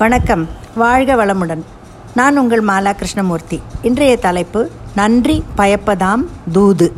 [0.00, 0.48] வணக்கம்.
[0.74, 1.62] வாழ்க வளமுடன்.
[2.14, 6.92] நான் உங்கள் மாலா கிருஷ்ணமூர்த்தி இன்றைய தலைப்பு நன்றி பயப்பதாம் தூது.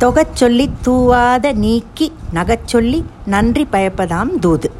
[0.00, 4.70] தொகச்சொல்லி தூவாத நீக்கி நகச்சொல்லி நன்றி பயப்பதாம் தூது.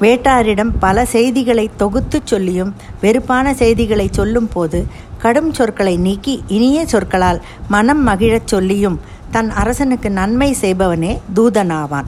[0.00, 4.86] வேட்டாரிடம் பல செய்திகளை தொகுத்துச் சொல்லியும் வெறுப்பான செய்திகளை சொல்லும் போது
[5.18, 9.00] கடும் சொற்களை நீக்கி இனிய சொற்களால் மனம் மகிழச் சொல்லியும்
[9.30, 12.04] தன் அரசனுக்கு நன்மை செய்பவனே தூதனாவான்.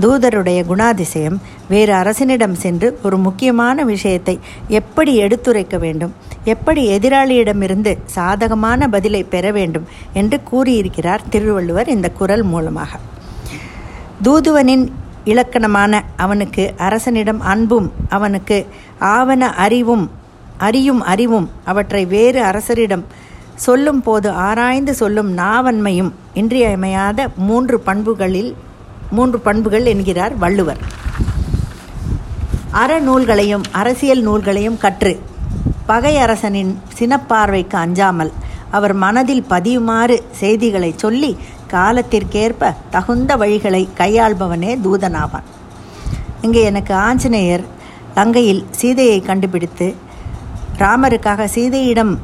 [0.00, 1.36] தூதருடைய குணாதிசயம்
[1.72, 4.34] வேறு அரசனிடம் சென்று ஒரு முக்கியமான விஷயத்தை
[4.78, 6.12] எப்படி எடுத்துரைக்க வேண்டும்?
[6.52, 9.86] எப்படி எதிராளியிடமிருந்து சாதகமான பதிலை பெற வேண்டும்
[10.20, 13.00] என்று கூறியிருக்கிறார் திருவள்ளுவர் இந்த குரல் மூலமாக.
[14.26, 14.84] தூதுவனின்
[15.32, 18.58] இலக்கணமான அவனுக்கு அரசனிடம் அன்பும் அவனுக்கு
[19.16, 20.04] ஆவண அறிவும்
[20.68, 23.04] அறியும் அறிவும் அவற்றை வேறு அரசரிடம்
[23.64, 28.52] சொல்லும் போது ஆராய்ந்து சொல்லும் நாவன்மையும் இன்றியமையாத மூன்று பண்புகளில்
[29.16, 30.82] மூன்று பண்புகள் என்கிறார் வள்ளுவர்.
[32.80, 35.12] அறநூல்களையும் அரசியல் நூல்களையும் கற்று
[35.86, 38.32] பகை அரசனின் சினப்பார்வைக்கு அஞ்சாமல்
[38.70, 41.30] அவர் மனதில் பதியுமாறு செய்திகளை சொல்லி
[41.72, 45.46] காலத்திற்கேற்ப தகுந்த வழிகளை கையாள்பவனே தூதனாவான்.
[46.40, 47.64] இங்கே எனக்கு ஆஞ்சநேயர்
[48.16, 49.94] லங்கையில் சீதையை கண்டுபிடித்து
[50.78, 52.14] ராமருக்காக சீதையிடம்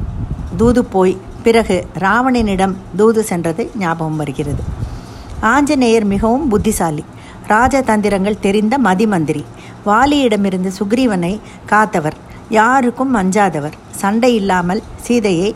[0.57, 4.63] தூது போய் பிறகு ராவணனிடம் தூது சென்றது ஞாபகம் வருகிறது.
[5.55, 7.05] ஆஞ்சநேயர் மிகவும் புத்திசாலி
[7.49, 9.45] ராஜதந்திரங்கள் தெரிந்த மதிமந்திரி.
[9.87, 11.33] வாலியிடமிருந்து சுக்ரீவனை
[11.73, 12.17] காத்தவர்.
[12.59, 13.77] யாருக்கும் அஞ்சாதவர்.
[14.03, 15.51] சண்டை இல்லாமல் சீதையை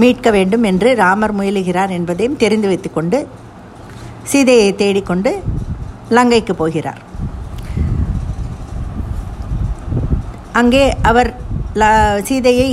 [0.00, 3.18] மீட்க வேண்டும் என்று ராமர் முயலுகிறார் என்பதையும் தெரிந்து வைத்துக்கொண்டு
[4.32, 5.30] சீதையை தேடிக்கொண்டு
[6.16, 7.00] லங்கைக்கு போகிறார்.
[10.60, 11.30] அங்கே அவர்
[11.80, 11.84] ல
[12.28, 12.70] சீதையை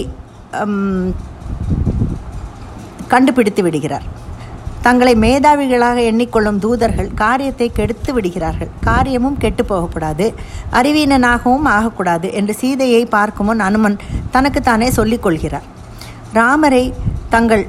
[3.14, 4.06] கண்டுபிடித்து விடுகிறார்.
[4.86, 8.72] தங்களை மேதாவிகளாக எண்ணிக்கொள்ளும் தூதர்கள் காரியத்தை கெடுத்து விடுகிறார்கள்.
[8.90, 10.26] காரியமும் கெட்டு போகக்கூடாது.
[10.80, 13.98] அறிவீனனாகவும் ஆகக்கூடாது என்று சீதையை பார்க்கும் முன் அனுமன்
[14.36, 15.66] தனக்குத்தானே சொல்லிக் கொள்கிறார்
[16.34, 16.84] ராமரை
[17.34, 17.66] தங்கள்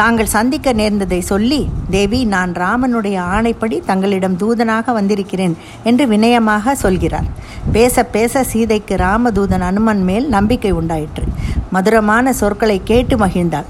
[0.00, 1.58] தாங்கள் சந்திக்க நேர்ந்ததை சொல்லி
[1.94, 5.54] தேவி நான் ராமனுடைய ஆணைப்படி தங்களிடம் தூதனாக வந்திருக்கிறேன்
[5.88, 7.28] என்று வினயமாக சொல்கிறார்.
[7.72, 11.24] பேச பேச சீதைக்கு ராமதூதன் அனுமன் மேல் நம்பிக்கை உண்டாயிற்று.
[11.70, 13.68] மதுரமான சொற்களை கேட்டு மகிழ்ந்தாள்.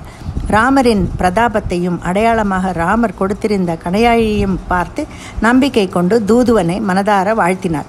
[0.54, 5.03] ராமரின் பிரதாபத்தையும் அடையாளமாக ராமர் கொடுத்திருந்த கடையாழியையும் பார்த்து
[5.47, 7.88] நம்பிக்கை கொண்டு தூதுவனை மனதார வாழ்த்தினார்.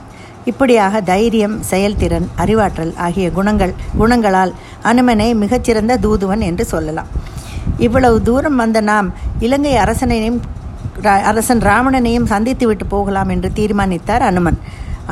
[0.49, 4.51] இப்படியாக தைரியம் செயல்திறன் அறிவாற்றல் ஆகிய குணங்கள் குணங்களால்
[4.91, 7.09] அனுமனை மிகச்சிறந்த தூதுவன் என்று சொல்லலாம்.
[7.87, 9.09] இவ்வளவு தூரம் வந்த நாம்
[9.47, 10.39] இலங்கை அரசனையும்
[11.29, 14.59] அரசன் ராவணனையும் சந்தித்து விட்டு போகலாம் என்று தீர்மானித்தார் அனுமன்.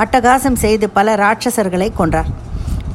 [0.03, 2.31] அட்டகாசம் செய்து பல ராட்சசர்களை கொன்றார்.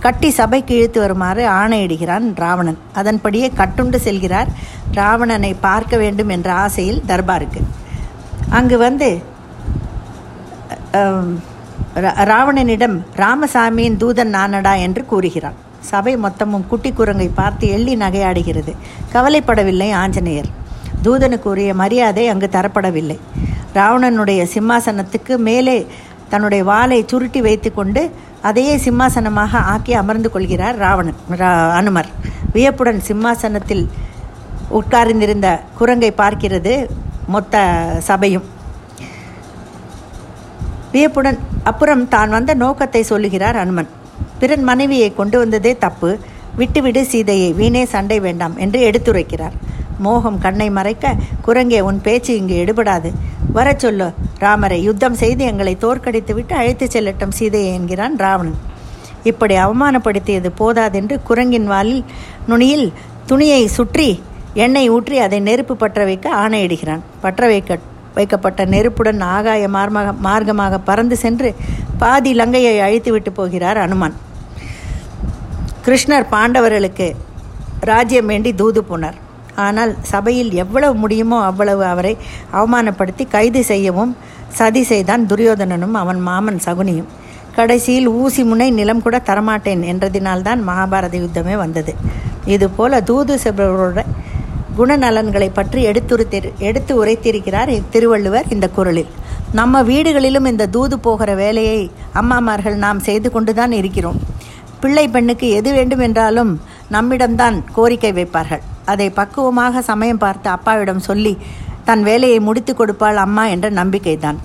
[0.04, 2.78] கட்டி சபைக்கு இழுத்து வருமாறு ஆணையிடுகிறான் ராவணன்.
[3.00, 4.48] அதன்படியே கட்டுண்டு செல்கிறார்.
[4.98, 7.60] ராவணனை பார்க்க வேண்டும் என்ற ஆசையில் தர்பாருக்கு.
[8.58, 9.08] அங்கு வந்து
[12.30, 15.58] ராவணனிடம் ராமசாமியின் தூதன் நானடா என்று கூறுகிறான்.
[15.90, 18.72] சபை மொத்தமும் குட்டி குரங்கை பார்த்து எள்ளி நகையாடுகிறது.
[19.14, 20.50] கவலைப்படவில்லை ஆஞ்சநேயர்.
[21.04, 23.19] தூதனுக்கு உரிய மரியாதை அங்கு தரப்படவில்லை.
[23.74, 25.76] ராவணனுடைய சிம்மாசனத்துக்கு மேலே
[26.32, 28.03] தன்னுடைய வாளை சுருட்டி வைத்துக்கொண்டு
[28.48, 31.20] அதையே சிம்மாசனமாக ஆக்கி அமர்ந்து கொள்கிறார் ராவணன்
[31.81, 32.09] அனுமர்.
[32.54, 33.84] வியப்புடன் சிம்மாசனத்தில்
[34.78, 35.48] உட்கார்ந்திருந்த
[35.78, 36.72] குரங்கை பார்க்கிறது
[37.34, 37.65] மொத்த
[38.09, 38.47] சபையும்.
[40.94, 41.38] வியப்புடன்
[41.70, 43.91] அப்புறம் தான் வந்த நோக்கத்தை சொல்லுகிறார் அனுமன்.
[44.41, 46.10] பிறன் மனைவியை கொண்டு வந்ததே தப்பு.
[46.60, 47.50] விட்டுவிடு சீதையை.
[47.60, 49.54] வீணே சண்டை வேண்டாம் என்று எடுத்துரைக்கிறார்.
[50.06, 51.14] மோகம் கண்ணை மறைக்க
[51.47, 53.10] குரங்கே உன் பேச்சு இங்கு எடுபடாது.
[53.56, 54.09] வர சொல்லு.
[54.44, 58.58] ராமரை யுத்தம் செய்து எங்களை தோற்கடித்து விட்டு அழைத்துச் செல்லட்டும் சீதையை என்கிறான் ராவணன்.
[59.30, 62.03] இப்படி அவமானப்படுத்தியது போதாதென்று குரங்கின் வாலில்
[62.50, 62.86] நுனியில்
[63.31, 64.08] துணியை சுற்றி
[64.64, 67.02] எண்ணெய் ஊற்றி அதை நெருப்பு பற்ற வைக்க ஆணையிடுகிறான்.
[67.25, 67.78] பற்ற வைக்க
[68.16, 71.50] வைக்கப்பட்ட நெருப்புடன் ஆகாய மார்மாக மார்க்கமாக பறந்து சென்று
[72.02, 74.16] பாதி லங்கையை அழித்துவிட்டு போகிறார் அனுமான்.
[75.86, 77.06] கிருஷ்ணர் பாண்டவர்களுக்கு
[77.91, 79.16] ராஜ்யம் வேண்டி தூது போனார்.
[79.56, 82.16] ஆனால் சபையில் எவ்வளவு முடியுமோ அவ்வளவு அவரை
[82.52, 84.16] அவமானப்படுத்தி கைது செய்யவும்
[84.48, 87.10] சதி செய்தான் துரியோதனனும் அவன் மாமன் சகுனியும்.
[87.56, 91.94] கடைசியில் ஊசி முனை நிலம் கூட தரமாட்டேன் என்றதினால்தான் மகாபாரத யுத்தமே வந்தது.
[92.44, 94.02] இதுபோல தூது செல்பவரோட
[94.78, 99.10] குணநலன்களை பற்றி எடுத்துரைத்தி எடுத்து உரைத்திருக்கிறார் திருவள்ளுவர் இந்த குரலில்.
[99.52, 101.90] நம்ம வீடுகளிலும் இந்த தூது போகிற வேலையை
[102.20, 104.20] அம்மாமார்கள் நாம் செய்து கொண்டுதான் இருக்கிறோம்.
[104.81, 106.60] பிள்ளை பெண்ணுக்கு எது வேண்டும் என்றாலும்
[106.90, 108.62] நம்மிடம்தான் கோரிக்கை வைப்பார்கள்.
[108.84, 111.38] அதை பக்குவமாக சமயம் பார்த்து அப்பாவிடம் சொல்லி
[111.84, 114.38] தன் வேலையை முடித்து கொடுப்பாள் அம்மா என்ற நம்பிக்கைதான்.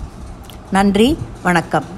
[0.72, 1.97] நன்றி வணக்கம்.